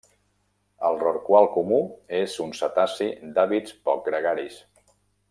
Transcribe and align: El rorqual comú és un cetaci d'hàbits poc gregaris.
El 0.87 0.95
rorqual 1.03 1.49
comú 1.57 1.81
és 2.21 2.39
un 2.45 2.57
cetaci 2.63 3.11
d'hàbits 3.37 3.77
poc 3.91 4.05
gregaris. 4.09 4.59